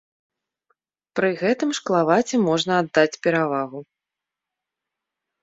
Пры 1.19 1.29
гэтым 1.41 1.69
шклаваце 1.79 2.35
можна 2.47 2.73
аддаць 2.85 3.19
перавагу. 3.27 3.79